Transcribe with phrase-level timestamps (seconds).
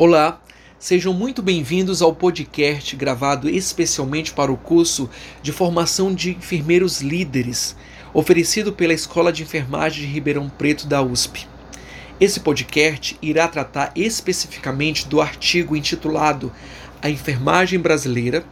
[0.00, 0.40] Olá,
[0.78, 5.10] sejam muito bem-vindos ao podcast gravado especialmente para o curso
[5.42, 7.76] de formação de enfermeiros líderes,
[8.14, 11.46] oferecido pela Escola de Enfermagem de Ribeirão Preto da USP.
[12.18, 16.50] Esse podcast irá tratar especificamente do artigo intitulado
[17.02, 18.42] A Enfermagem Brasileira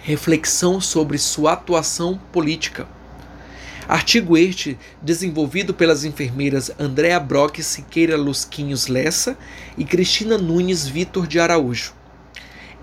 [0.00, 2.88] Reflexão sobre sua atuação política
[3.88, 9.38] Artigo este desenvolvido pelas enfermeiras Andréa Brock Siqueira Lusquinhos Lessa
[9.78, 11.94] e Cristina Nunes Vitor de Araújo.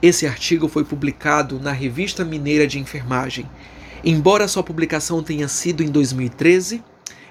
[0.02, 3.48] Esse artigo foi publicado na Revista Mineira de Enfermagem.
[4.04, 6.84] Embora sua publicação tenha sido em 2013,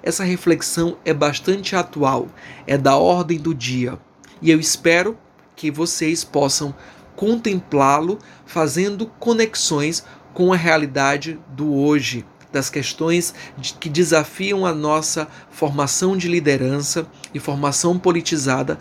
[0.05, 2.28] essa reflexão é bastante atual,
[2.69, 3.98] é da ordem do dia,
[4.41, 5.19] e eu espero
[5.56, 6.72] que vocês possam
[7.16, 13.34] contemplá-lo fazendo conexões com a realidade do hoje das questões
[13.80, 18.78] que desafiam a nossa formação de liderança e formação politizada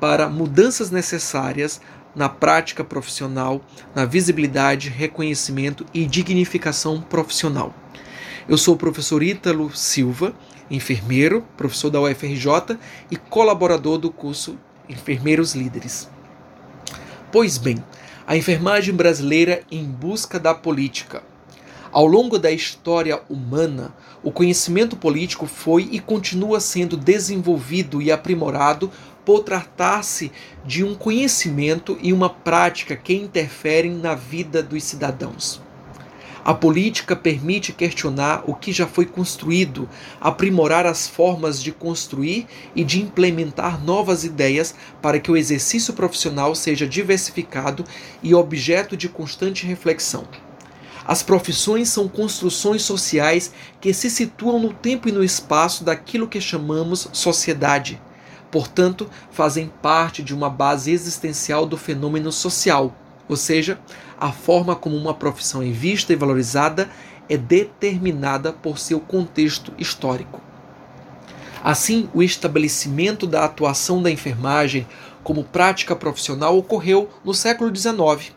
[0.00, 1.80] para mudanças necessárias
[2.14, 3.60] na prática profissional,
[3.94, 7.74] na visibilidade, reconhecimento e dignificação profissional.
[8.48, 10.32] Eu sou o professor Ítalo Silva,
[10.70, 12.78] enfermeiro, professor da UFRJ
[13.10, 14.56] e colaborador do curso
[14.88, 16.08] Enfermeiros Líderes.
[17.32, 17.82] Pois bem,
[18.24, 21.22] a enfermagem brasileira em busca da política
[21.96, 23.90] ao longo da história humana,
[24.22, 28.92] o conhecimento político foi e continua sendo desenvolvido e aprimorado
[29.24, 30.30] por tratar-se
[30.62, 35.62] de um conhecimento e uma prática que interferem na vida dos cidadãos.
[36.44, 39.88] A política permite questionar o que já foi construído,
[40.20, 46.54] aprimorar as formas de construir e de implementar novas ideias para que o exercício profissional
[46.54, 47.86] seja diversificado
[48.22, 50.24] e objeto de constante reflexão.
[51.06, 56.40] As profissões são construções sociais que se situam no tempo e no espaço daquilo que
[56.40, 58.00] chamamos sociedade.
[58.50, 62.94] Portanto, fazem parte de uma base existencial do fenômeno social,
[63.28, 63.78] ou seja,
[64.18, 66.88] a forma como uma profissão é vista e valorizada
[67.28, 70.40] é determinada por seu contexto histórico.
[71.62, 74.86] Assim, o estabelecimento da atuação da enfermagem
[75.24, 78.32] como prática profissional ocorreu no século XIX,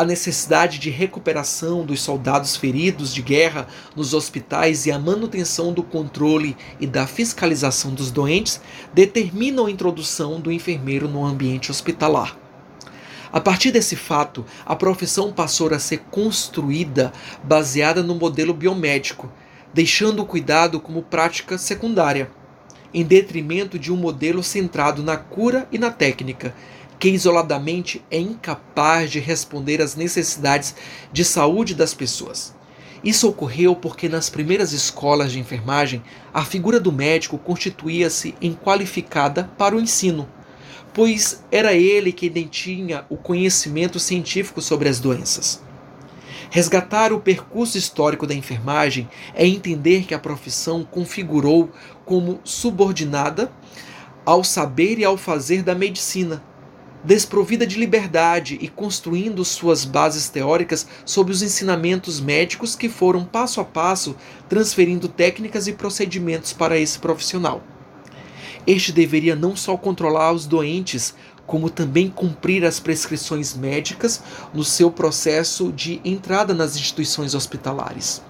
[0.00, 5.82] a necessidade de recuperação dos soldados feridos de guerra nos hospitais e a manutenção do
[5.82, 8.62] controle e da fiscalização dos doentes
[8.94, 12.34] determinam a introdução do enfermeiro no ambiente hospitalar.
[13.30, 17.12] A partir desse fato, a profissão passou a ser construída
[17.44, 19.30] baseada no modelo biomédico,
[19.74, 22.30] deixando o cuidado como prática secundária,
[22.94, 26.54] em detrimento de um modelo centrado na cura e na técnica,
[27.00, 30.74] que isoladamente é incapaz de responder às necessidades
[31.10, 32.54] de saúde das pessoas.
[33.02, 36.02] Isso ocorreu porque nas primeiras escolas de enfermagem,
[36.32, 40.28] a figura do médico constituía-se em qualificada para o ensino,
[40.92, 45.62] pois era ele que detinha o conhecimento científico sobre as doenças.
[46.50, 51.70] Resgatar o percurso histórico da enfermagem é entender que a profissão configurou
[52.04, 53.50] como subordinada
[54.26, 56.42] ao saber e ao fazer da medicina,
[57.02, 63.60] desprovida de liberdade e construindo suas bases teóricas sobre os ensinamentos médicos que foram passo
[63.60, 64.14] a passo
[64.48, 67.62] transferindo técnicas e procedimentos para esse profissional.
[68.66, 71.14] Este deveria não só controlar os doentes,
[71.46, 74.22] como também cumprir as prescrições médicas
[74.54, 78.22] no seu processo de entrada nas instituições hospitalares.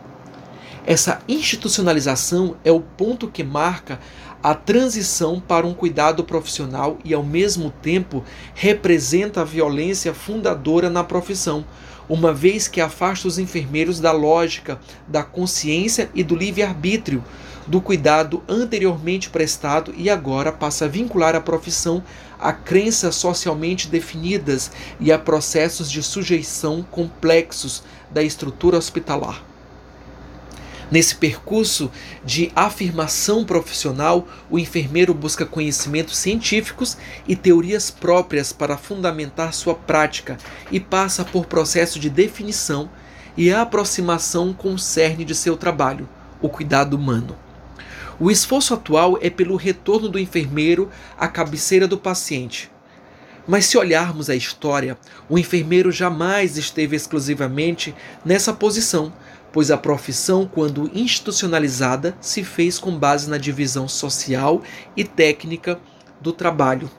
[0.87, 4.00] Essa institucionalização é o ponto que marca
[4.42, 8.24] a transição para um cuidado profissional e, ao mesmo tempo,
[8.54, 11.64] representa a violência fundadora na profissão,
[12.08, 17.22] uma vez que afasta os enfermeiros da lógica, da consciência e do livre-arbítrio,
[17.66, 22.02] do cuidado anteriormente prestado e agora passa a vincular a profissão
[22.40, 29.50] a crenças socialmente definidas e a processos de sujeição complexos da estrutura hospitalar.
[30.90, 31.90] Nesse percurso
[32.25, 36.96] de afirmação profissional, o enfermeiro busca conhecimentos científicos
[37.28, 40.37] e teorias próprias para fundamentar sua prática
[40.70, 42.90] e passa por processo de definição
[43.37, 46.08] e aproximação com o cerne de seu trabalho,
[46.42, 47.36] o cuidado humano.
[48.19, 52.69] O esforço atual é pelo retorno do enfermeiro à cabeceira do paciente.
[53.46, 54.98] Mas se olharmos a história,
[55.28, 57.94] o enfermeiro jamais esteve exclusivamente
[58.25, 59.12] nessa posição,
[59.52, 64.62] pois a profissão, quando institucionalizada, se fez com base na divisão social
[64.97, 65.81] e técnica
[66.20, 66.91] do trabalho.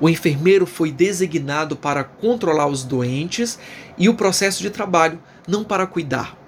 [0.00, 3.58] O enfermeiro foi designado para controlar os doentes
[3.98, 6.38] e o processo de trabalho, não para cuidar.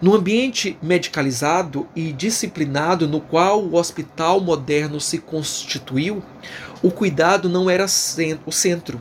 [0.00, 6.20] No ambiente medicalizado e disciplinado no qual o hospital moderno se constituiu,
[6.82, 9.00] o cuidado não era o centro.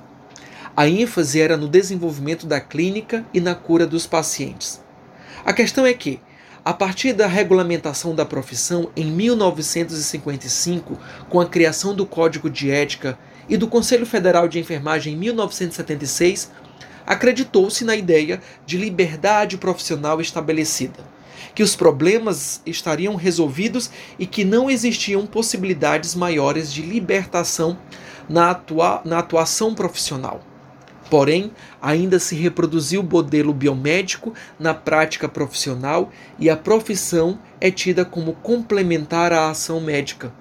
[0.78, 4.81] A ênfase era no desenvolvimento da clínica e na cura dos pacientes.
[5.44, 6.20] A questão é que,
[6.64, 13.18] a partir da regulamentação da profissão em 1955, com a criação do Código de Ética
[13.50, 16.52] e do Conselho Federal de Enfermagem em 1976,
[17.08, 21.04] acreditou-se na ideia de liberdade profissional estabelecida,
[21.56, 23.90] que os problemas estariam resolvidos
[24.20, 27.80] e que não existiam possibilidades maiores de libertação
[28.30, 30.51] na, atua na atuação profissional.
[31.12, 36.10] Porém, ainda se reproduziu o modelo biomédico na prática profissional
[36.40, 40.32] e a profissão é tida como complementar à ação médica.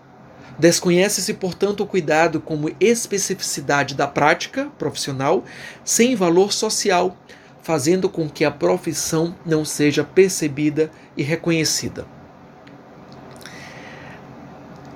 [0.61, 5.45] Desconhece-se, portanto, o cuidado como especificidade da prática profissional
[5.85, 7.17] sem valor social,
[7.63, 12.07] fazendo com que a profissão não seja percebida e reconhecida.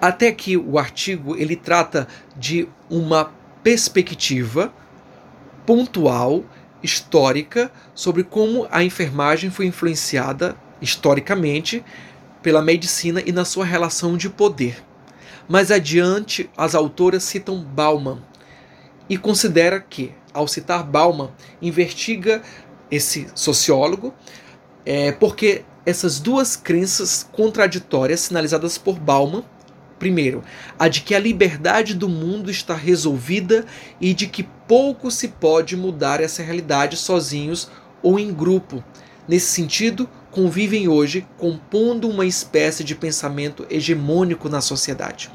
[0.00, 2.06] Até aqui o artigo ele trata
[2.36, 3.32] de uma
[3.64, 4.72] perspectiva
[5.66, 6.44] pontual,
[6.82, 11.84] histórica, sobre como a enfermagem foi influenciada historicamente
[12.42, 14.82] pela medicina e na sua relação de poder.
[15.48, 18.22] Mais adiante, as autoras citam Bauman
[19.08, 21.30] e considera que, ao citar Bauman,
[21.60, 22.42] investiga
[22.90, 24.14] esse sociólogo
[24.84, 29.44] é, porque essas duas crenças contraditórias sinalizadas por Bauman
[30.04, 30.44] Primeiro,
[30.78, 33.64] a de que a liberdade do mundo está resolvida
[33.98, 37.70] e de que pouco se pode mudar essa realidade sozinhos
[38.02, 38.84] ou em grupo.
[39.26, 45.30] Nesse sentido, convivem hoje compondo uma espécie de pensamento hegemônico na sociedade.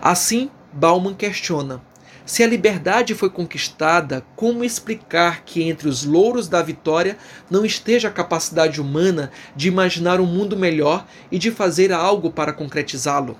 [0.00, 1.82] Assim, Bauman questiona:
[2.24, 7.18] se a liberdade foi conquistada, como explicar que entre os louros da vitória
[7.50, 12.52] não esteja a capacidade humana de imaginar um mundo melhor e de fazer algo para
[12.52, 13.36] concretizá-lo?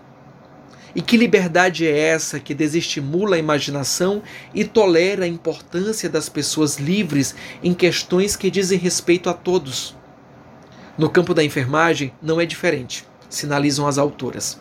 [0.95, 4.23] E que liberdade é essa que desestimula a imaginação
[4.55, 9.97] e tolera a importância das pessoas livres em questões que dizem respeito a todos?
[10.99, 14.61] No campo da enfermagem não é diferente, sinalizam as autoras.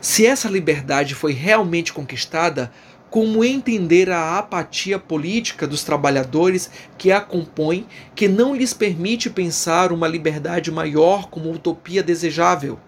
[0.00, 2.72] Se essa liberdade foi realmente conquistada,
[3.10, 9.92] como entender a apatia política dos trabalhadores que a compõem, que não lhes permite pensar
[9.92, 12.78] uma liberdade maior como utopia desejável?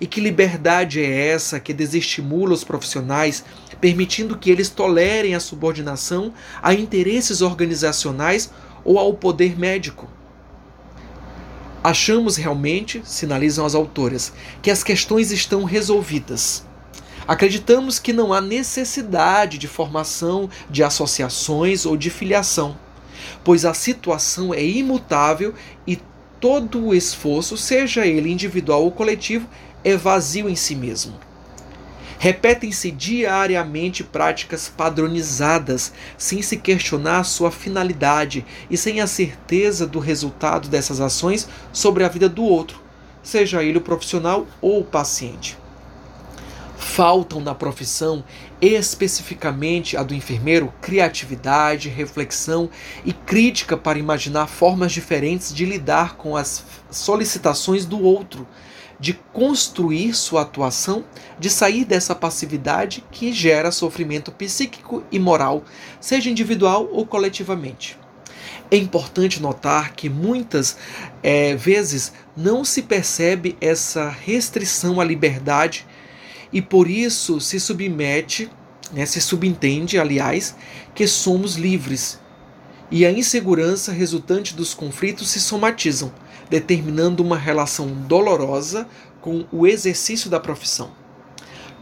[0.00, 3.44] E que liberdade é essa que desestimula os profissionais,
[3.80, 6.32] permitindo que eles tolerem a subordinação
[6.62, 8.50] a interesses organizacionais
[8.84, 10.08] ou ao poder médico?
[11.82, 14.32] Achamos realmente, sinalizam as autoras,
[14.62, 16.64] que as questões estão resolvidas.
[17.28, 22.76] Acreditamos que não há necessidade de formação de associações ou de filiação,
[23.42, 25.54] pois a situação é imutável
[25.86, 25.98] e
[26.40, 29.48] todo o esforço, seja ele individual ou coletivo,
[29.84, 31.14] é vazio em si mesmo.
[32.18, 40.68] Repetem-se diariamente práticas padronizadas, sem se questionar sua finalidade e sem a certeza do resultado
[40.68, 42.80] dessas ações sobre a vida do outro,
[43.22, 45.58] seja ele o profissional ou o paciente.
[46.78, 48.24] Faltam na profissão,
[48.60, 52.70] especificamente a do enfermeiro, criatividade, reflexão
[53.04, 58.46] e crítica para imaginar formas diferentes de lidar com as solicitações do outro
[58.98, 61.04] de construir sua atuação,
[61.38, 65.64] de sair dessa passividade que gera sofrimento psíquico e moral,
[66.00, 67.98] seja individual ou coletivamente.
[68.70, 70.76] É importante notar que muitas
[71.22, 75.86] é, vezes não se percebe essa restrição à liberdade
[76.52, 78.50] e por isso se submete,
[78.92, 80.56] né, se subentende, aliás,
[80.94, 82.18] que somos livres.
[82.90, 86.12] E a insegurança resultante dos conflitos se somatizam,
[86.54, 88.86] determinando uma relação dolorosa
[89.20, 90.92] com o exercício da profissão.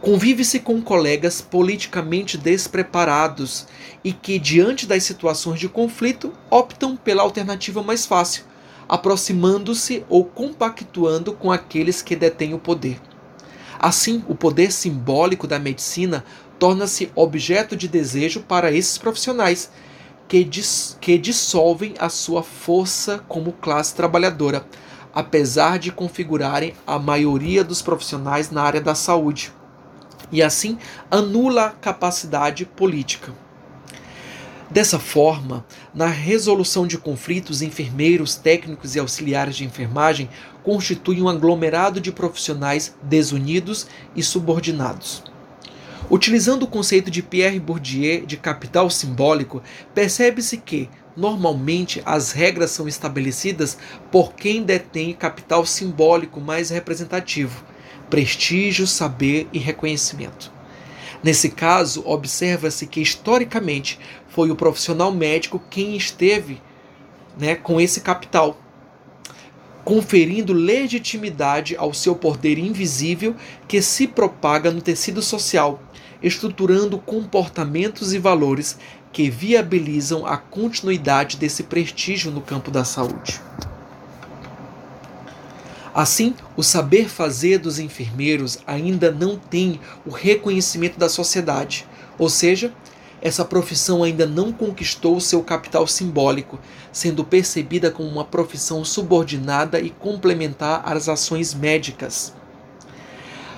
[0.01, 3.67] Convive-se com colegas politicamente despreparados
[4.03, 8.45] e que, diante das situações de conflito, optam pela alternativa mais fácil,
[8.89, 12.99] aproximando-se ou compactuando com aqueles que detêm o poder.
[13.77, 16.25] Assim, o poder simbólico da medicina
[16.57, 19.69] torna-se objeto de desejo para esses profissionais
[20.33, 24.65] que, dis, que dissolvem a sua força como classe trabalhadora,
[25.13, 29.53] apesar de configurarem a maioria dos profissionais na área da saúde,
[30.31, 30.79] e assim
[31.11, 33.31] anula a capacidade política.
[34.71, 35.63] Dessa forma,
[35.93, 40.27] na resolução de conflitos, enfermeiros, técnicos e auxiliares de enfermagem
[40.63, 43.85] constituem um aglomerado de profissionais desunidos
[44.15, 45.31] e subordinados.
[46.09, 49.63] Utilizando o conceito de Pierre Bourdieu de capital simbólico,
[49.95, 53.77] percebe-se que, normalmente, as regras são estabelecidas
[54.11, 57.63] por quem detém capital simbólico mais representativo,
[58.09, 60.51] prestígio, saber e reconhecimento.
[61.23, 66.61] Nesse caso, observa-se que historicamente foi o profissional médico quem esteve
[67.39, 68.59] né, com esse capital,
[69.85, 73.35] conferindo legitimidade ao seu poder invisível
[73.67, 75.81] que se propaga no tecido social,
[76.23, 78.77] estruturando comportamentos e valores
[79.11, 83.39] que viabilizam a continuidade desse prestígio no campo da saúde.
[85.93, 91.85] Assim, o saber fazer dos enfermeiros ainda não tem o reconhecimento da sociedade,
[92.17, 92.73] ou seja,
[93.21, 96.59] essa profissão ainda não conquistou seu capital simbólico,
[96.91, 102.33] sendo percebida como uma profissão subordinada e complementar às ações médicas.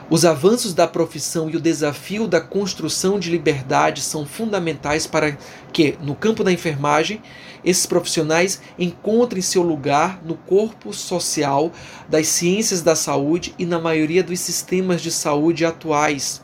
[0.07, 5.35] Os avanços da profissão e o desafio da construção de liberdade são fundamentais para
[5.73, 7.23] que, no campo da enfermagem,
[7.63, 11.71] esses profissionais encontrem seu lugar no corpo social
[12.07, 16.39] das ciências da saúde e na maioria dos sistemas de saúde atuais,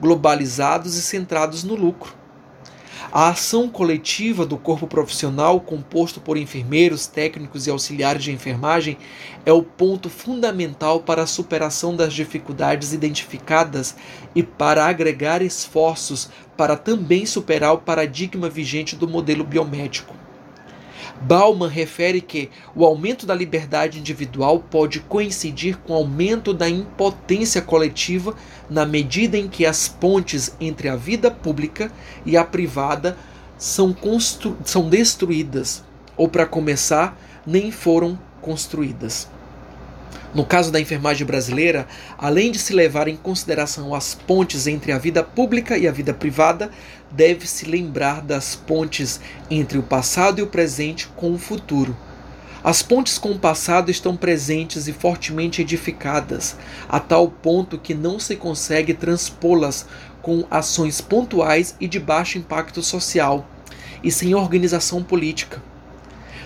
[0.00, 2.19] globalizados e centrados no lucro.
[3.12, 8.96] A ação coletiva do corpo profissional, composto por enfermeiros, técnicos e auxiliares de enfermagem,
[9.44, 13.96] é o ponto fundamental para a superação das dificuldades identificadas
[14.32, 20.19] e para agregar esforços para também superar o paradigma vigente do modelo biomédico.
[21.20, 27.60] Bauman refere que o aumento da liberdade individual pode coincidir com o aumento da impotência
[27.60, 28.34] coletiva
[28.70, 31.92] na medida em que as pontes entre a vida pública
[32.24, 33.18] e a privada
[33.58, 33.94] são,
[34.64, 35.84] são destruídas,
[36.16, 39.28] ou, para começar, nem foram construídas.
[40.32, 44.98] No caso da enfermagem brasileira, além de se levar em consideração as pontes entre a
[44.98, 46.70] vida pública e a vida privada,
[47.10, 49.20] deve-se lembrar das pontes
[49.50, 51.96] entre o passado e o presente com o futuro.
[52.62, 56.56] As pontes com o passado estão presentes e fortemente edificadas,
[56.88, 59.86] a tal ponto que não se consegue transpô-las
[60.22, 63.48] com ações pontuais e de baixo impacto social,
[64.04, 65.60] e sem organização política.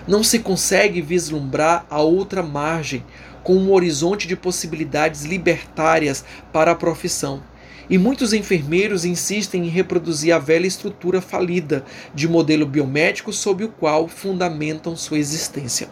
[0.06, 3.04] Não se consegue vislumbrar a outra margem,
[3.44, 7.42] com um horizonte de possibilidades libertárias para a profissão.
[7.88, 11.84] E muitos enfermeiros insistem em reproduzir a velha estrutura falida
[12.14, 15.88] de modelo biomédico sob o qual fundamentam sua existência.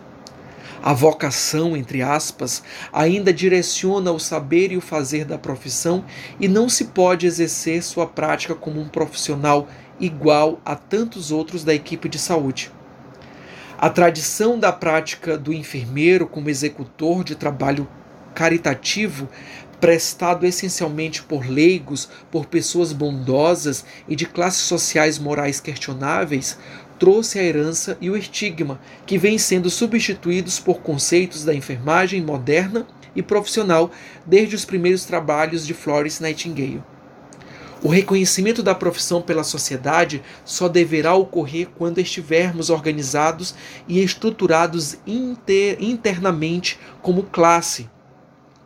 [0.82, 6.04] A vocação, entre aspas, ainda direciona o saber e o fazer da profissão
[6.40, 9.68] e não se pode exercer sua prática como um profissional
[10.00, 12.73] igual a tantos outros da equipe de saúde.
[13.82, 17.88] A tradição da prática do enfermeiro como executor de trabalho
[18.32, 19.28] caritativo,
[19.80, 26.56] prestado essencialmente por leigos, por pessoas bondosas e de classes sociais morais questionáveis,
[26.96, 32.86] trouxe a herança e o estigma, que vêm sendo substituídos por conceitos da enfermagem moderna
[33.16, 33.90] e profissional
[34.24, 36.84] desde os primeiros trabalhos de Florence Nightingale.
[37.84, 43.56] O reconhecimento da profissão pela sociedade só deverá ocorrer quando estivermos organizados
[43.88, 47.90] e estruturados inter, internamente como classe,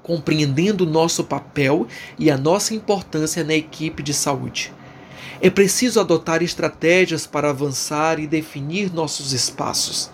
[0.02, 1.86] compreendendo nosso papel
[2.18, 4.70] e a nossa importância na equipe de saúde.
[5.40, 10.10] É preciso adotar estratégias para avançar e definir nossos espaços.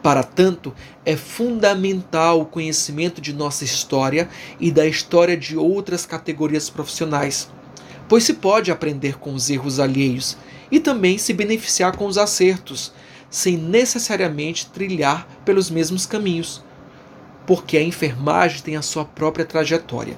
[0.00, 0.72] Para tanto,
[1.04, 4.28] é fundamental o conhecimento de nossa história
[4.60, 7.48] e da história de outras categorias profissionais
[8.08, 10.36] pois se pode aprender com os erros alheios
[10.70, 12.92] e também se beneficiar com os acertos,
[13.30, 16.62] sem necessariamente trilhar pelos mesmos caminhos,
[17.46, 20.16] porque a enfermagem tem a sua própria trajetória.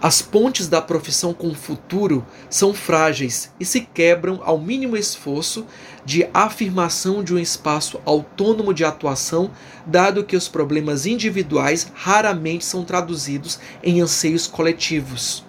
[0.00, 5.66] As pontes da profissão com o futuro são frágeis e se quebram ao mínimo esforço
[6.04, 9.50] de afirmação de um espaço autônomo de atuação,
[9.86, 15.44] dado que os problemas individuais raramente são traduzidos em anseios coletivos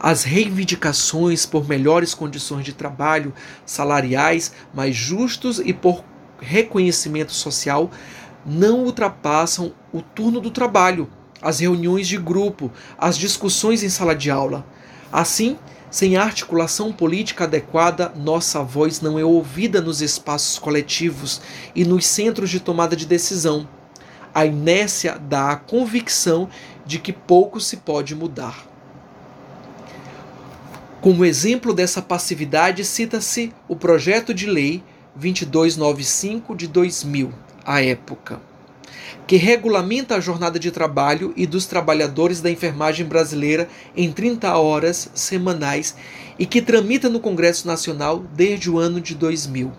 [0.00, 3.34] as reivindicações por melhores condições de trabalho,
[3.66, 6.04] salariais mais justos e por
[6.40, 7.90] reconhecimento social
[8.46, 11.08] não ultrapassam o turno do trabalho,
[11.42, 14.64] as reuniões de grupo, as discussões em sala de aula.
[15.12, 15.58] Assim,
[15.90, 21.40] sem articulação política adequada, nossa voz não é ouvida nos espaços coletivos
[21.74, 23.68] e nos centros de tomada de decisão.
[24.34, 26.48] A inércia dá a convicção
[26.84, 28.67] de que pouco se pode mudar.
[31.00, 34.82] Como exemplo dessa passividade, cita-se o projeto de lei
[35.14, 37.32] 2295 de 2000,
[37.64, 38.40] à época.
[39.26, 45.10] que regulamenta a jornada de trabalho e dos trabalhadores da enfermagem brasileira em 30 horas
[45.14, 45.94] semanais
[46.38, 49.70] e que tramita no Congresso Nacional desde o ano de 2000.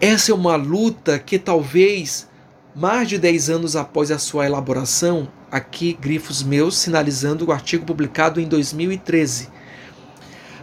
[0.00, 2.28] Essa é uma luta que talvez
[2.74, 8.40] mais de 10 anos após a sua elaboração, aqui grifos meus sinalizando o artigo publicado
[8.40, 9.48] em 2013,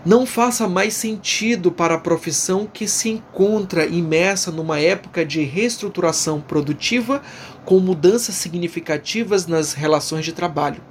[0.05, 6.39] não faça mais sentido para a profissão que se encontra imersa numa época de reestruturação
[6.39, 7.21] produtiva
[7.65, 10.81] com mudanças significativas nas relações de trabalho.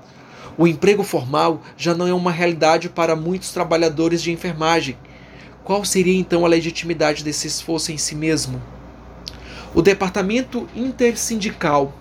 [0.59, 4.99] O emprego formal já não é uma realidade para muitos trabalhadores de enfermagem.
[5.65, 8.61] Qual seria então a legitimidade desse esforço em si mesmo?
[9.75, 11.95] O Departamento Intersindical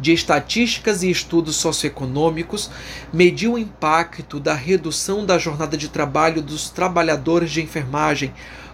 [0.00, 2.70] de Estatísticas e Estudos Socioeconômicos
[3.12, 8.32] mediu o impacto da redução da jornada de trabalho dos trabalhadores de enfermagem,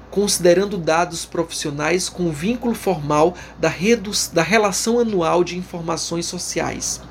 [0.09, 3.73] considerando dados profissionais com vínculo formal da,
[4.33, 7.02] da relação anual de informações sociais.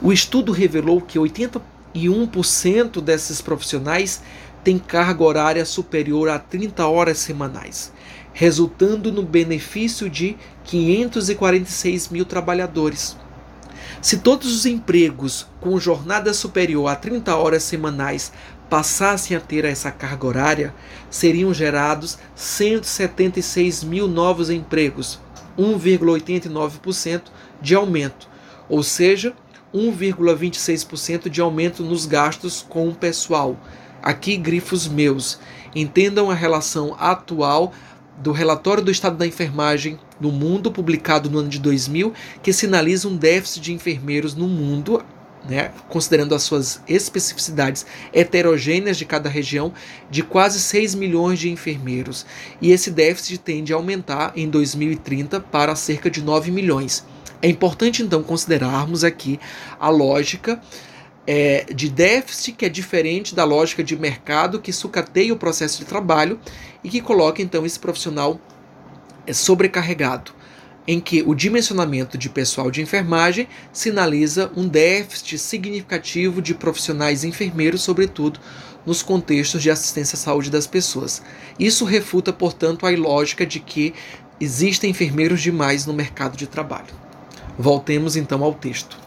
[0.00, 4.22] O estudo revelou que 81% desses profissionais
[4.62, 7.92] têm carga horária superior a 30 horas semanais,
[8.32, 13.16] resultando no benefício de 546 mil trabalhadores.
[14.02, 18.32] Se todos os empregos com jornada superior a 30 horas semanais
[18.68, 20.74] passassem a ter essa carga horária,
[21.08, 25.20] seriam gerados 176 mil novos empregos,
[25.56, 27.22] 1,89%
[27.60, 28.28] de aumento,
[28.68, 29.34] ou seja,
[29.72, 33.56] 1,26% de aumento nos gastos com o pessoal.
[34.02, 35.38] Aqui, grifos meus.
[35.76, 37.72] Entendam a relação atual
[38.22, 42.12] do relatório do estado da enfermagem no mundo, publicado no ano de 2000,
[42.42, 45.04] que sinaliza um déficit de enfermeiros no mundo,
[45.48, 49.72] né, considerando as suas especificidades heterogêneas de cada região,
[50.08, 52.24] de quase 6 milhões de enfermeiros.
[52.60, 57.04] E esse déficit tende a aumentar em 2030 para cerca de 9 milhões.
[57.42, 59.40] É importante então considerarmos aqui
[59.80, 60.62] a lógica
[61.26, 65.84] é, de déficit, que é diferente da lógica de mercado que sucateia o processo de
[65.84, 66.38] trabalho
[66.82, 68.40] e que coloca então esse profissional
[69.26, 70.32] é, sobrecarregado,
[70.86, 77.82] em que o dimensionamento de pessoal de enfermagem sinaliza um déficit significativo de profissionais enfermeiros,
[77.82, 78.40] sobretudo
[78.84, 81.22] nos contextos de assistência à saúde das pessoas.
[81.58, 83.94] Isso refuta, portanto, a lógica de que
[84.40, 86.92] existem enfermeiros demais no mercado de trabalho.
[87.56, 89.01] Voltemos então ao texto.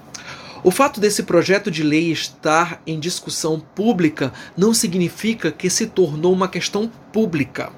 [0.65, 6.33] O fato desse projeto de lei estar em discussão pública não significa que se tornou
[6.33, 7.71] uma questão pública.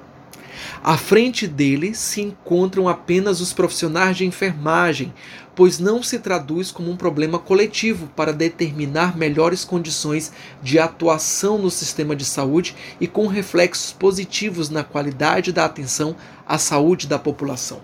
[0.82, 5.14] À frente dele se encontram apenas os profissionais de enfermagem,
[5.54, 10.32] pois não se traduz como um problema coletivo para determinar melhores condições
[10.64, 16.16] de atuação no sistema de saúde e com reflexos positivos na qualidade da atenção
[16.48, 17.82] à saúde da população.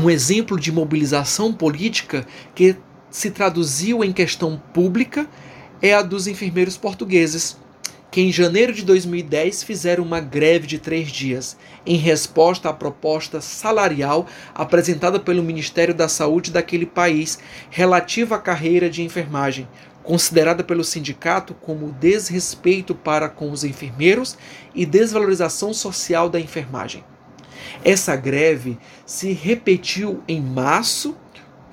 [0.00, 2.76] Um exemplo de mobilização política que
[3.10, 5.26] se traduziu em questão pública
[5.80, 7.56] é a dos enfermeiros portugueses,
[8.10, 13.40] que em janeiro de 2010 fizeram uma greve de três dias, em resposta à proposta
[13.40, 17.38] salarial apresentada pelo Ministério da Saúde daquele país
[17.70, 19.68] relativa à carreira de enfermagem,
[20.02, 24.38] considerada pelo sindicato como desrespeito para com os enfermeiros
[24.74, 27.04] e desvalorização social da enfermagem.
[27.84, 31.14] Essa greve se repetiu em março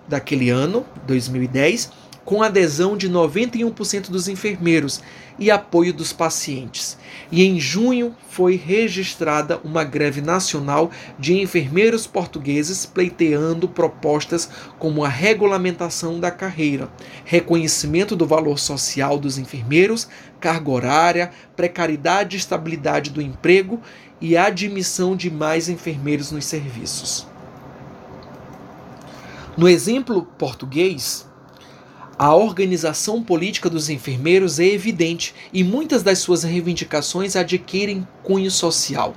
[0.08, 1.92] daquele ano, 2010,
[2.26, 5.02] com adesão de 91% dos enfermeiros
[5.38, 6.98] e apoio dos pacientes.
[7.32, 10.90] E em junho foi registrada uma greve nacional
[11.20, 16.90] de enfermeiros portugueses pleiteando propostas como a regulamentação da carreira,
[17.24, 20.08] reconhecimento do valor social dos enfermeiros,
[20.40, 23.80] carga horária, precariedade e estabilidade do emprego
[24.20, 27.35] e admissão de mais enfermeiros nos serviços.
[29.58, 31.26] No exemplo português,
[32.20, 39.14] a organização política dos enfermeiros é evidente e muitas das suas reivindicações adquirem cunho social.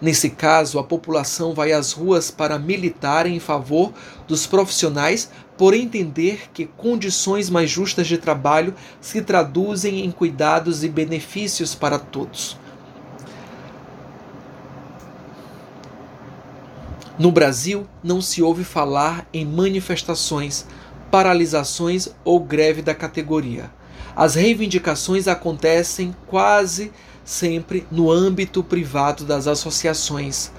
[0.00, 3.92] Nesse caso, a população vai às ruas para militar em favor
[4.26, 10.88] dos profissionais por entender que condições mais justas de trabalho se traduzem em cuidados e
[10.88, 12.56] benefícios para todos.
[17.16, 20.66] No Brasil, não se ouve falar em manifestações,
[21.12, 23.70] paralisações ou greve da categoria.
[24.16, 26.90] As reivindicações acontecem quase
[27.24, 30.50] sempre no âmbito privado das associações.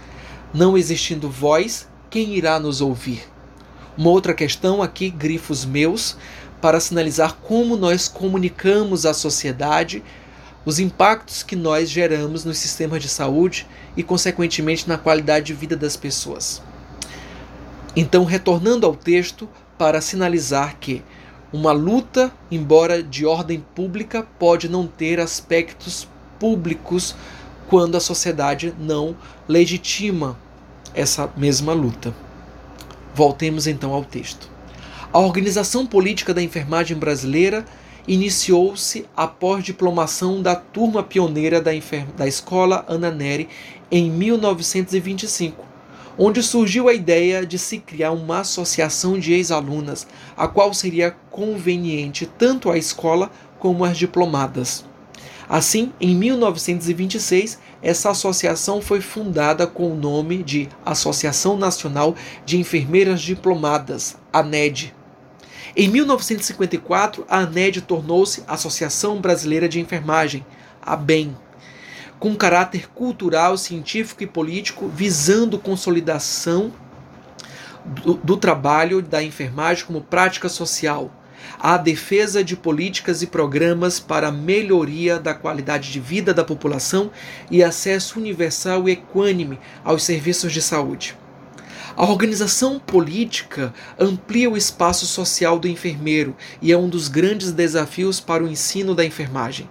[0.53, 3.23] Não existindo voz, quem irá nos ouvir?
[3.97, 6.15] Uma outra questão aqui, grifos meus,
[6.61, 10.01] para sinalizar como nós comunicamos à sociedade
[10.65, 15.75] os impactos que nós geramos nos sistemas de saúde e, consequentemente, na qualidade de vida
[15.75, 16.61] das pessoas.
[17.95, 21.01] Então, retornando ao texto para sinalizar que
[21.51, 26.07] uma luta, embora de ordem pública, pode não ter aspectos
[26.39, 27.15] públicos
[27.69, 29.15] quando a sociedade não
[29.47, 30.37] legitima
[30.93, 32.13] essa mesma luta.
[33.13, 34.49] Voltemos então ao texto.
[35.11, 37.65] A organização política da enfermagem brasileira
[38.07, 41.71] iniciou-se após diplomação da turma pioneira da,
[42.15, 43.49] da Escola Ana Neri
[43.91, 45.75] em 1925
[46.17, 52.25] onde surgiu a ideia de se criar uma associação de ex-alunas, a qual seria conveniente
[52.25, 54.85] tanto à escola como às diplomadas.
[55.47, 62.15] Assim, em 1926, essa associação foi fundada com o nome de Associação Nacional
[62.45, 64.93] de Enfermeiras Diplomadas, ANED.
[65.75, 70.45] Em 1954, a ANED tornou-se Associação Brasileira de Enfermagem,
[70.81, 71.35] ABEM
[72.19, 76.71] com caráter cultural, científico e político, visando consolidação
[77.85, 81.11] do, do trabalho da enfermagem como prática social,
[81.59, 87.11] a defesa de políticas e programas para a melhoria da qualidade de vida da população
[87.51, 91.15] e acesso universal e equânime aos serviços de saúde.
[91.97, 98.19] A organização política amplia o espaço social do enfermeiro e é um dos grandes desafios
[98.19, 99.69] para o ensino da enfermagem.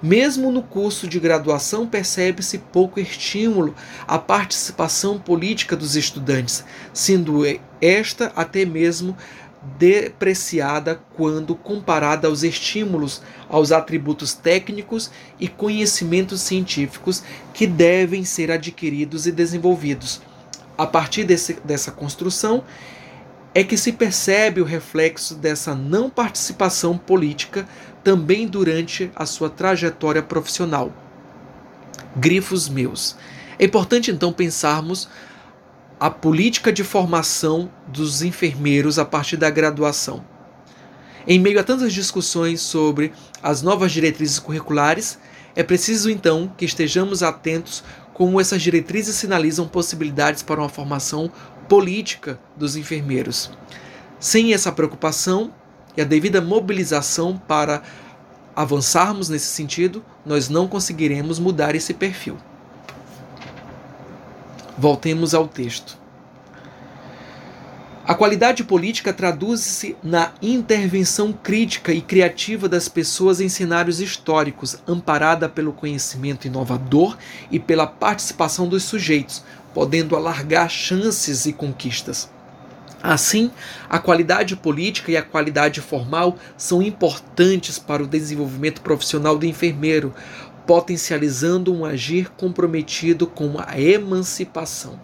[0.00, 3.74] Mesmo no curso de graduação, percebe-se pouco estímulo
[4.06, 7.42] à participação política dos estudantes, sendo
[7.80, 9.16] esta até mesmo
[9.76, 19.26] depreciada quando comparada aos estímulos, aos atributos técnicos e conhecimentos científicos que devem ser adquiridos
[19.26, 20.20] e desenvolvidos.
[20.76, 22.64] A partir desse, dessa construção,
[23.54, 27.66] é que se percebe o reflexo dessa não participação política
[28.04, 30.92] também durante a sua trajetória profissional.
[32.14, 33.16] Grifos meus.
[33.58, 35.08] É importante então pensarmos
[35.98, 40.22] a política de formação dos enfermeiros a partir da graduação.
[41.26, 43.12] Em meio a tantas discussões sobre
[43.42, 45.18] as novas diretrizes curriculares,
[45.54, 47.82] é preciso então que estejamos atentos
[48.16, 51.30] como essas diretrizes sinalizam possibilidades para uma formação
[51.68, 53.50] política dos enfermeiros.
[54.18, 55.52] Sem essa preocupação,
[55.94, 57.82] e a devida mobilização para
[58.54, 62.38] avançarmos nesse sentido, nós não conseguiremos mudar esse perfil.
[64.78, 65.98] Voltemos ao texto.
[68.08, 75.48] A qualidade política traduz-se na intervenção crítica e criativa das pessoas em cenários históricos, amparada
[75.48, 77.18] pelo conhecimento inovador
[77.50, 79.42] e pela participação dos sujeitos,
[79.74, 82.30] podendo alargar chances e conquistas.
[83.02, 83.50] Assim,
[83.90, 90.14] a qualidade política e a qualidade formal são importantes para o desenvolvimento profissional do enfermeiro,
[90.64, 94.96] potencializando um agir comprometido com a emancipação.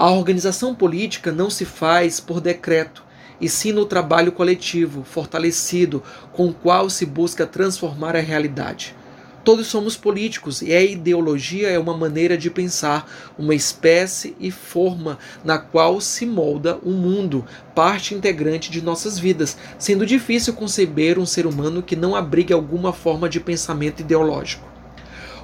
[0.00, 3.02] A organização política não se faz por decreto,
[3.40, 8.94] e sim no trabalho coletivo, fortalecido, com o qual se busca transformar a realidade.
[9.42, 15.18] Todos somos políticos e a ideologia é uma maneira de pensar, uma espécie e forma
[15.44, 21.26] na qual se molda o mundo, parte integrante de nossas vidas, sendo difícil conceber um
[21.26, 24.77] ser humano que não abrigue alguma forma de pensamento ideológico.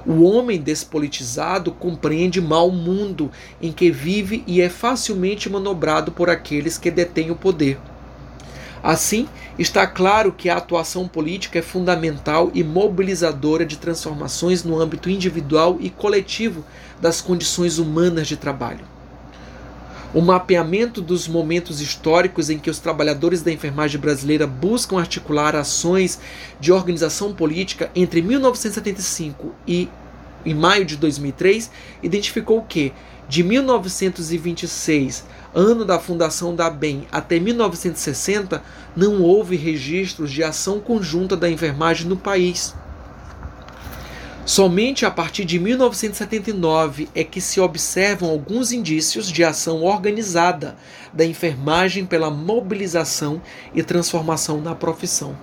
[0.07, 6.29] O homem despolitizado compreende mal o mundo em que vive e é facilmente manobrado por
[6.29, 7.79] aqueles que detêm o poder.
[8.83, 15.09] Assim, está claro que a atuação política é fundamental e mobilizadora de transformações no âmbito
[15.09, 16.63] individual e coletivo
[17.01, 18.94] das condições humanas de trabalho.
[20.15, 26.17] O mapeamento dos momentos históricos em que os trabalhadores da enfermagem brasileira buscam articular ações
[26.57, 29.89] de organização política entre 1975 e
[30.45, 31.69] em maio de 2003
[32.01, 32.93] identificou que
[33.27, 38.63] de 1926 ano da fundação da BEM até 1960,
[38.95, 42.73] não houve registros de ação conjunta da enfermagem no país.
[44.45, 50.75] Somente a partir de 1979 é que se observam alguns indícios de ação organizada
[51.11, 53.41] da enfermagem pela mobilização
[53.73, 55.35] e transformação na profissão.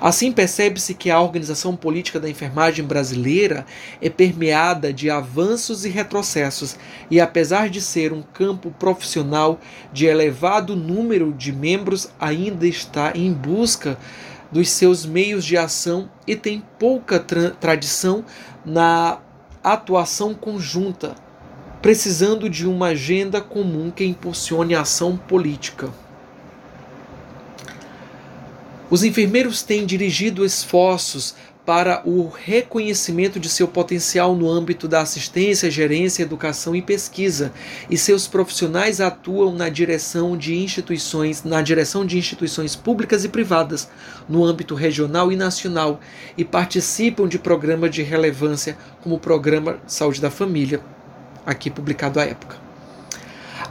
[0.00, 3.64] Assim, percebe-se que a organização política da enfermagem brasileira
[4.02, 6.76] é permeada de avanços e retrocessos,
[7.10, 9.60] e apesar de ser um campo profissional
[9.92, 13.96] de elevado número de membros, ainda está em busca
[14.50, 18.24] dos seus meios de ação e tem pouca tra tradição
[18.64, 19.18] na
[19.62, 21.14] atuação conjunta,
[21.80, 25.90] precisando de uma agenda comum que impulsione a ação política.
[28.90, 35.70] Os enfermeiros têm dirigido esforços para o reconhecimento de seu potencial no âmbito da assistência,
[35.70, 37.52] gerência, educação e pesquisa,
[37.88, 43.88] e seus profissionais atuam na direção de instituições, na direção de instituições públicas e privadas,
[44.28, 46.00] no âmbito regional e nacional,
[46.36, 50.80] e participam de programas de relevância, como o Programa Saúde da Família,
[51.44, 52.69] aqui publicado à época.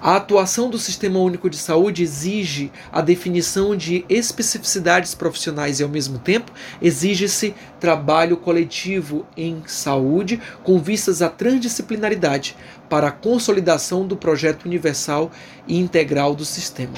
[0.02, 5.90] A atuação do Sistema Único de Saúde exige a definição de especificidades profissionais e, ao
[5.90, 12.56] mesmo tempo, exige-se trabalho coletivo em saúde com vistas à transdisciplinaridade
[12.90, 15.32] para a consolidação do projeto universal
[15.68, 16.96] e integral do sistema.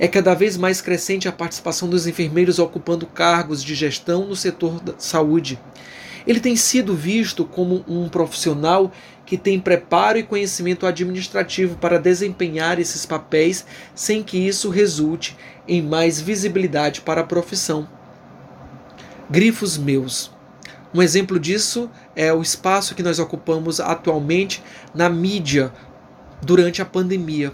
[0.00, 4.80] É cada vez mais crescente a participação dos enfermeiros ocupando cargos de gestão no setor
[4.80, 5.60] da saúde.
[6.26, 8.92] Ele tem sido visto como um profissional
[9.32, 13.64] que tem preparo e conhecimento administrativo para desempenhar esses papéis
[13.94, 15.34] sem que isso resulte
[15.66, 17.88] em mais visibilidade para a profissão.
[19.30, 20.30] Grifos meus.
[20.92, 24.62] Um exemplo disso é o espaço que nós ocupamos atualmente
[24.94, 25.72] na mídia
[26.42, 27.52] durante a pandemia.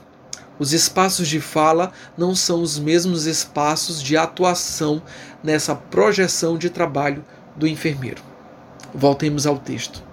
[0.58, 5.00] Os espaços de fala não são os mesmos espaços de atuação
[5.44, 8.20] nessa projeção de trabalho do enfermeiro.
[8.92, 10.07] Voltemos ao texto.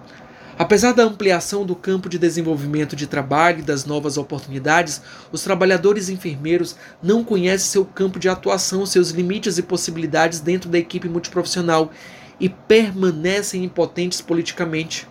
[0.58, 6.08] Apesar da ampliação do campo de desenvolvimento de trabalho e das novas oportunidades, os trabalhadores
[6.08, 11.92] enfermeiros não conhecem seu campo de atuação, seus limites e possibilidades dentro da equipe multiprofissional
[12.40, 15.06] e permanecem impotentes politicamente.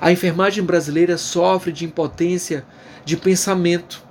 [0.00, 2.64] A enfermagem brasileira sofre de impotência
[3.04, 4.04] de pensamento,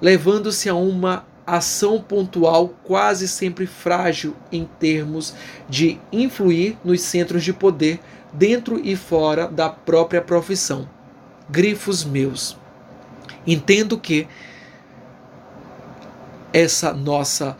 [0.00, 5.34] levando-se a uma ação pontual quase sempre frágil em termos
[5.68, 8.00] de influir nos centros de poder
[8.32, 10.88] dentro e fora da própria profissão.
[11.48, 12.56] Grifos meus.
[13.46, 14.28] Entendo que
[16.52, 17.56] essa nossa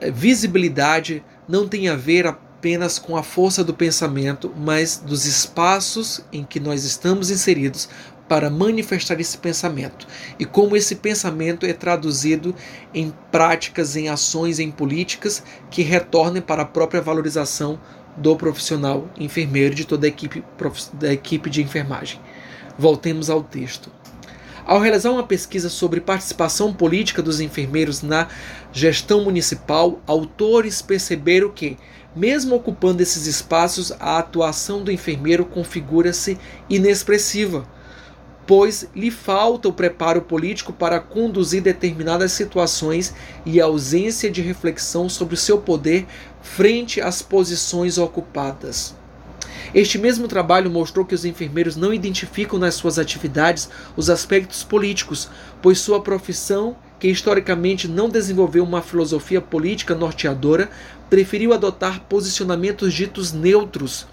[0.00, 6.24] eh, visibilidade não tem a ver apenas com a força do pensamento, mas dos espaços
[6.32, 7.88] em que nós estamos inseridos
[8.28, 10.06] para manifestar esse pensamento
[10.38, 12.54] e como esse pensamento é traduzido
[12.94, 17.78] em práticas, em ações, em políticas que retornem para a própria valorização
[18.16, 20.44] do profissional enfermeiro de toda a equipe,
[20.94, 22.20] da equipe de enfermagem.
[22.78, 23.90] Voltemos ao texto.
[24.64, 28.28] Ao realizar uma pesquisa sobre participação política dos enfermeiros na
[28.72, 31.76] gestão municipal, autores perceberam que,
[32.14, 36.38] mesmo ocupando esses espaços, a atuação do enfermeiro configura-se
[36.70, 37.66] inexpressiva
[38.46, 43.14] pois lhe falta o preparo político para conduzir determinadas situações
[43.46, 46.06] e a ausência de reflexão sobre o seu poder
[46.42, 48.94] frente às posições ocupadas.
[49.74, 55.30] Este mesmo trabalho mostrou que os enfermeiros não identificam nas suas atividades os aspectos políticos,
[55.62, 60.70] pois sua profissão, que historicamente não desenvolveu uma filosofia política norteadora,
[61.08, 64.06] preferiu adotar posicionamentos ditos neutros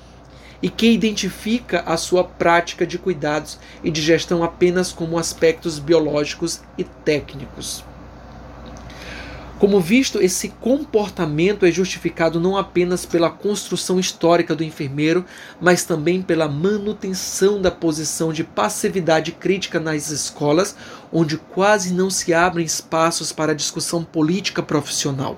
[0.61, 6.61] e que identifica a sua prática de cuidados e de gestão apenas como aspectos biológicos
[6.77, 7.88] e técnicos.
[9.59, 15.25] Como visto, esse comportamento é justificado não apenas pela construção histórica do enfermeiro,
[15.59, 20.77] mas também pela manutenção da posição de passividade crítica nas escolas,
[21.11, 25.37] onde quase não se abrem espaços para discussão política profissional.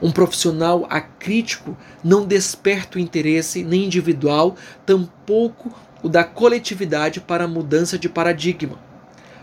[0.00, 5.70] Um profissional acrítico não desperta o interesse nem individual, tampouco
[6.02, 8.78] o da coletividade para a mudança de paradigma.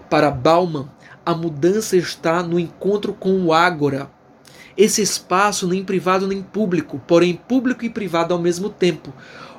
[0.10, 0.90] Para Bauman,
[1.26, 4.10] a mudança está no encontro com o ágora.
[4.78, 9.14] Esse espaço nem privado nem público, porém público e privado ao mesmo tempo,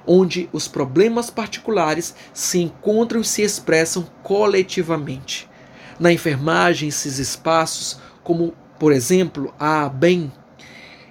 [0.06, 5.48] onde os problemas particulares se encontram e se expressam coletivamente.
[6.00, 10.32] Na enfermagem, esses espaços, como por exemplo a BEM,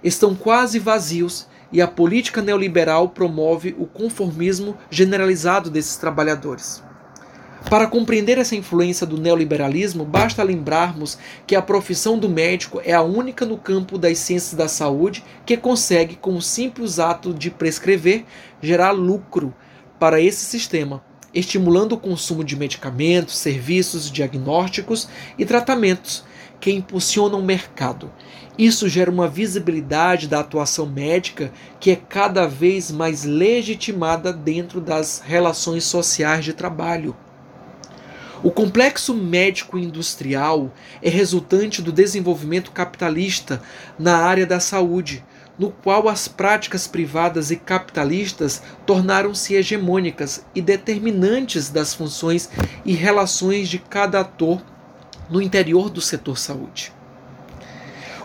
[0.04, 6.84] estão quase vazios e a política neoliberal promove o conformismo generalizado desses trabalhadores.
[7.69, 13.02] Para compreender essa influência do neoliberalismo, basta lembrarmos que a profissão do médico é a
[13.02, 18.26] única no campo das ciências da saúde que consegue, com o simples ato de prescrever,
[18.62, 19.54] gerar lucro
[20.00, 26.26] para esse sistema, estimulando o consumo de medicamentos, serviços diagnósticos e tratamentos
[26.60, 28.12] que impulsionam o mercado
[28.58, 35.19] isso gera uma visibilidade da atuação médica que é cada vez mais legitimada dentro das
[35.19, 37.15] relações sociais de trabalho.
[38.44, 43.62] O complexo médico-industrial é resultante do desenvolvimento capitalista
[44.00, 45.24] na área da saúde,
[45.60, 52.50] no qual as práticas privadas e capitalistas tornaram-se hegemônicas e determinantes das funções
[52.84, 54.60] e relações de cada ator
[55.30, 56.92] no interior do setor saúde.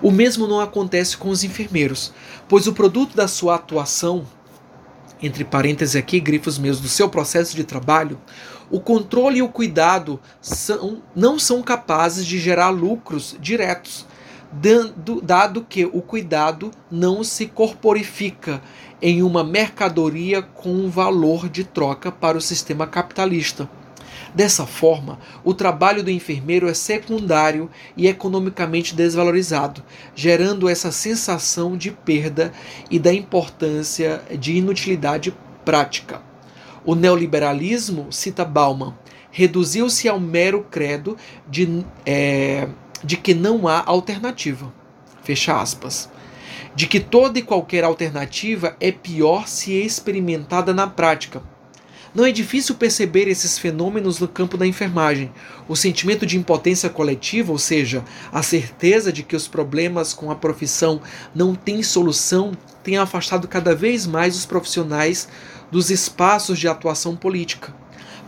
[0.00, 2.10] O mesmo não acontece com os enfermeiros,
[2.48, 4.26] pois o produto da sua atuação
[5.22, 8.20] entre parênteses aqui, grifos meus, do seu processo de trabalho,
[8.70, 14.06] o controle e o cuidado são, não são capazes de gerar lucros diretos,
[14.52, 18.60] dado, dado que o cuidado não se corporifica
[19.00, 23.68] em uma mercadoria com valor de troca para o sistema capitalista.
[24.34, 29.82] Dessa forma, o trabalho do enfermeiro é secundário e economicamente desvalorizado,
[30.14, 32.52] gerando essa sensação de perda
[32.90, 36.25] e da importância de inutilidade prática.
[36.86, 38.94] O neoliberalismo, cita Bauman,
[39.32, 41.16] reduziu-se ao mero credo
[41.48, 42.68] de, é,
[43.02, 44.72] de que não há alternativa.
[45.24, 46.08] Fecha aspas.
[46.76, 51.42] De que toda e qualquer alternativa é pior se experimentada na prática.
[52.14, 55.30] Não é difícil perceber esses fenômenos no campo da enfermagem.
[55.68, 60.34] O sentimento de impotência coletiva, ou seja, a certeza de que os problemas com a
[60.34, 61.02] profissão
[61.34, 65.28] não têm solução, tem afastado cada vez mais os profissionais
[65.76, 67.74] dos espaços de atuação política.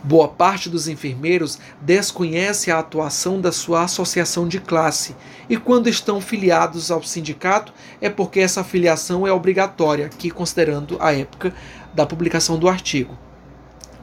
[0.03, 5.15] Boa parte dos enfermeiros desconhece a atuação da sua associação de classe
[5.49, 11.11] e, quando estão filiados ao sindicato, é porque essa filiação é obrigatória, aqui considerando a
[11.11, 11.51] época
[11.91, 13.17] da publicação do artigo,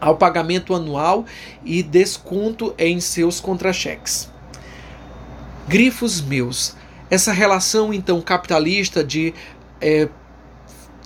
[0.00, 1.24] ao pagamento anual
[1.64, 4.28] e desconto em seus contra-cheques.
[5.68, 6.74] Grifos meus.
[7.08, 9.32] Essa relação, então, capitalista de
[9.80, 10.08] é,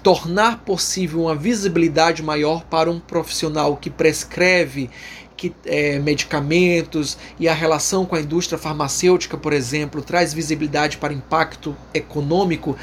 [0.03, 4.91] tornar possível uma visibilidade maior para um profissional que prescreve
[5.37, 11.15] que, é, medicamentos e a relação com a indústria farmacêutica, por exemplo, traz visibilidade para
[11.15, 12.77] impacto econômico,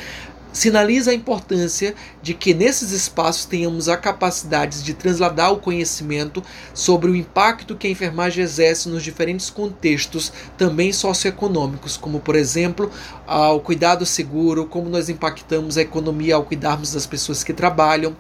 [0.52, 7.12] sinaliza a importância de que nesses espaços tenhamos a capacidade de transladar o conhecimento sobre
[7.12, 12.92] o impacto que a enfermagem exerce nos diferentes contextos, também socioeconômicos, como por exemplo,
[13.26, 18.16] ao cuidado seguro, como nós impactamos a economia ao cuidarmos das pessoas que trabalham,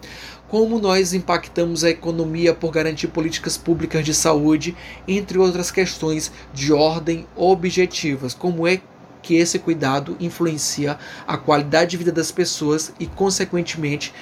[0.47, 4.75] como nós impactamos a economia por garantir políticas públicas de saúde,
[5.07, 8.79] entre outras questões de ordem objetivas, como é
[9.27, 14.13] que esse cuidado influencia a qualidade de vida das pessoas e, consequentemente,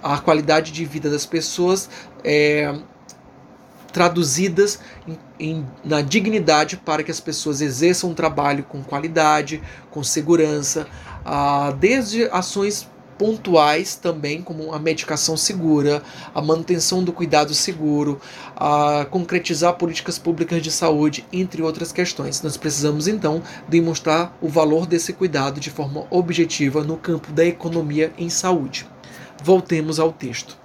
[0.00, 1.90] a qualidade de vida das pessoas
[2.22, 2.72] é,
[3.92, 10.04] traduzidas em, em, na dignidade para que as pessoas exerçam um trabalho com qualidade, com
[10.04, 10.86] segurança,
[11.24, 12.88] ah, desde ações
[13.22, 16.02] pontuais também, como a medicação segura,
[16.34, 18.20] a manutenção do cuidado seguro,
[18.56, 22.42] a concretizar políticas públicas de saúde, entre outras questões.
[22.42, 28.12] Nós precisamos então demonstrar o valor desse cuidado de forma objetiva no campo da economia
[28.18, 28.88] em saúde.
[29.40, 30.58] Voltemos ao texto.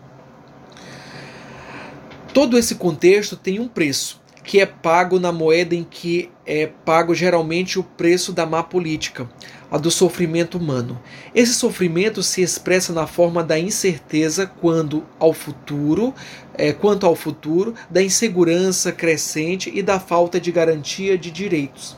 [2.34, 4.17] Todo esse contexto tem um preço,
[4.48, 9.30] que é pago na moeda em que é pago geralmente o preço da má política
[9.70, 10.98] a do sofrimento humano.
[11.36, 16.14] Esse sofrimento se expressa na forma da incerteza quando ao futuro,
[16.54, 21.98] é, quanto ao futuro, da insegurança crescente e da falta de garantia de direitos.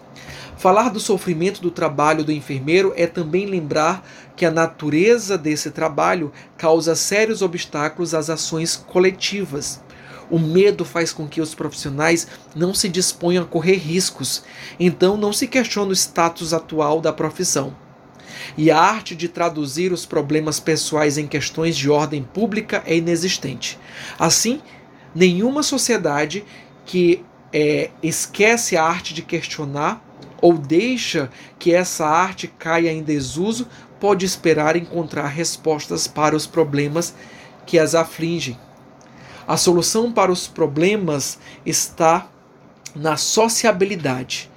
[0.58, 4.04] Falar do sofrimento do trabalho do enfermeiro é também lembrar
[4.36, 9.80] que a natureza desse trabalho causa sérios obstáculos às ações coletivas.
[10.30, 14.44] O medo faz com que os profissionais não se disponham a correr riscos,
[14.80, 17.76] então não se questiona o status atual da profissão.
[18.58, 23.80] E a arte de traduzir os problemas pessoais em questões de ordem pública é inexistente.
[24.18, 24.62] Assim,
[25.13, 26.46] nenhuma sociedade
[26.86, 30.04] que é, esquece a arte de questionar
[30.42, 33.68] ou deixa que essa arte caia em desuso
[34.00, 37.13] pode esperar encontrar respostas para os problemas
[37.65, 38.58] que as afligem.
[39.50, 42.30] A solução para os problemas está
[42.96, 44.48] na sociabilidade.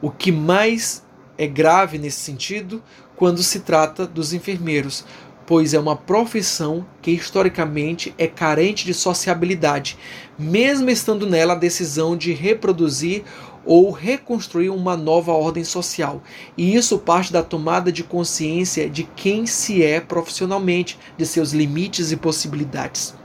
[0.00, 1.04] O que mais
[1.36, 2.82] é grave nesse sentido
[3.14, 5.04] quando se trata dos enfermeiros,
[5.46, 9.98] pois é uma profissão que historicamente é carente de sociabilidade,
[10.38, 13.24] mesmo estando nela a decisão de reproduzir
[13.66, 16.22] ou reconstruir uma nova ordem social.
[16.56, 22.12] E isso parte da tomada de consciência de quem se é profissionalmente, de seus limites
[22.12, 23.17] e possibilidades.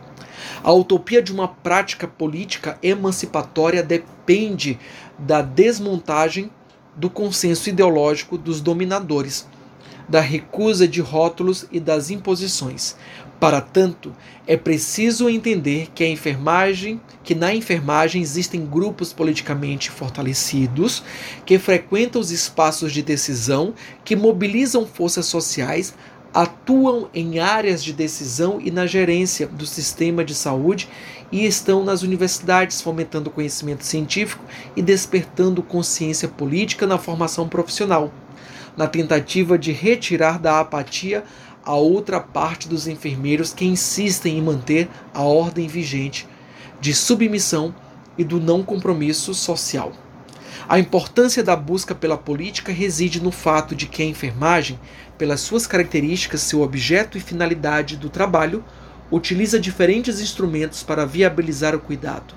[0.63, 4.79] A utopia de uma prática política emancipatória depende
[5.19, 6.49] da desmontagem
[6.95, 9.45] do consenso ideológico dos dominadores,
[10.07, 12.95] da recusa de rótulos e das imposições.
[13.41, 14.15] Para tanto,
[14.47, 21.03] é preciso entender que a enfermagem, que na enfermagem existem grupos politicamente fortalecidos
[21.45, 23.73] que frequentam os espaços de decisão,
[24.05, 25.93] que mobilizam forças sociais
[26.33, 30.89] atuam em áreas de decisão e na gerência do sistema de saúde
[31.31, 34.43] e estão nas universidades fomentando conhecimento científico
[34.75, 38.11] e despertando consciência política na formação profissional,
[38.75, 41.23] na tentativa de retirar da apatia
[41.63, 46.27] a outra parte dos enfermeiros que insistem em manter a ordem vigente
[46.81, 47.73] de submissão
[48.17, 49.91] e do não compromisso social.
[50.67, 54.79] A importância da busca pela política reside no fato de que a enfermagem,
[55.17, 58.63] pelas suas características, seu objeto e finalidade do trabalho,
[59.11, 62.33] utiliza diferentes instrumentos para viabilizar o cuidado.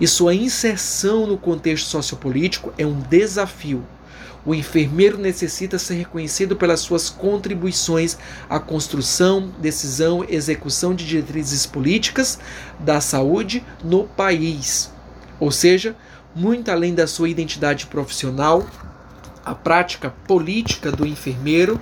[0.00, 3.84] E sua inserção no contexto sociopolítico é um desafio.
[4.44, 8.16] O enfermeiro necessita ser reconhecido pelas suas contribuições
[8.48, 12.38] à construção, decisão e execução de diretrizes políticas
[12.78, 14.90] da saúde no país.
[15.38, 15.94] Ou seja,
[16.34, 18.66] muito além da sua identidade profissional,
[19.44, 21.80] a prática política do enfermeiro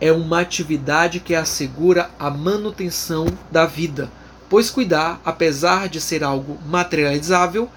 [0.00, 4.10] é uma atividade que assegura a manutenção da vida,
[4.48, 7.68] pois cuidar, apesar de ser algo materializável,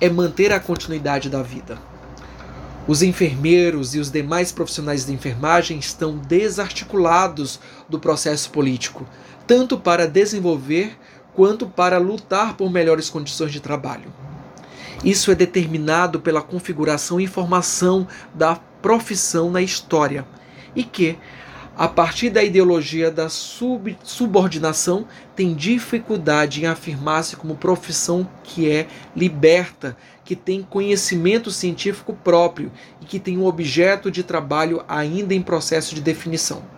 [0.00, 1.78] é manter a continuidade da vida.
[2.86, 9.06] Os enfermeiros e os demais profissionais de enfermagem estão desarticulados do processo político,
[9.46, 10.96] tanto para desenvolver
[11.34, 14.10] quanto para lutar por melhores condições de trabalho.
[15.04, 20.26] Isso é determinado pela configuração e formação da profissão na história,
[20.74, 21.16] e que,
[21.76, 28.88] a partir da ideologia da sub subordinação, tem dificuldade em afirmar-se como profissão que é
[29.14, 35.40] liberta, que tem conhecimento científico próprio e que tem um objeto de trabalho ainda em
[35.40, 36.77] processo de definição.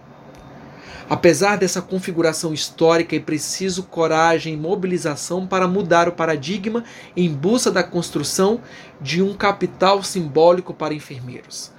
[1.11, 6.85] Apesar dessa configuração histórica, é preciso coragem e mobilização para mudar o paradigma
[7.17, 8.61] em busca da construção
[9.01, 11.73] de um capital simbólico para enfermeiros.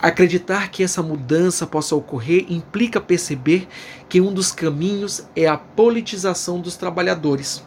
[0.00, 3.66] Acreditar que essa mudança possa ocorrer implica perceber
[4.08, 7.64] que um dos caminhos é a politização dos trabalhadores.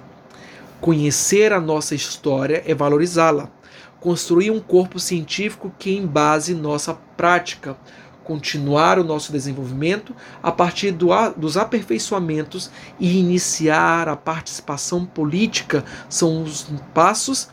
[0.80, 3.52] Conhecer a nossa história é valorizá-la,
[4.00, 7.76] construir um corpo científico que embase nossa prática,
[8.24, 12.70] continuar o nosso desenvolvimento a partir do, dos aperfeiçoamentos
[13.00, 17.50] e iniciar a participação política são os passos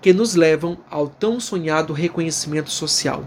[0.00, 3.24] que nos levam ao tão sonhado reconhecimento social.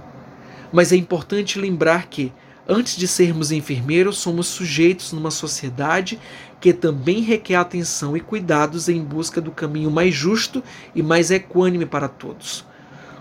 [0.71, 2.34] Mas é importante lembrar que,
[2.67, 6.19] antes de sermos enfermeiros, somos sujeitos numa sociedade
[6.59, 10.63] que também requer atenção e cuidados em busca do caminho mais justo
[10.95, 12.65] e mais equânime para todos.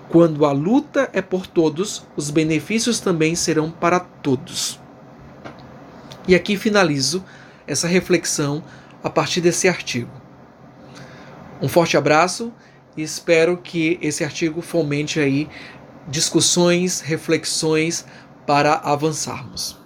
[0.08, 4.78] Quando a luta é por todos, os benefícios também serão para todos.
[6.28, 7.24] E aqui finalizo
[7.66, 8.62] essa reflexão
[9.02, 10.10] a partir desse artigo.
[11.60, 12.52] Um forte abraço
[12.96, 15.48] e espero que esse artigo fomente aí
[16.08, 18.04] discussões, reflexões
[18.46, 19.81] para avançarmos.